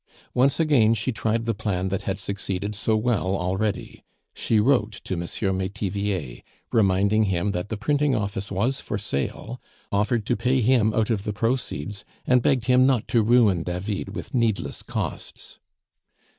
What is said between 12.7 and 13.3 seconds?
not to